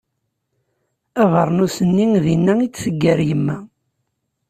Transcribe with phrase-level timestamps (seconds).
[1.23, 3.57] Abernus-nni dinna i t-teggar yemma.